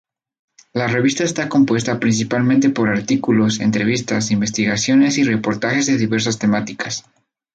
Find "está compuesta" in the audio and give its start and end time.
1.23-1.99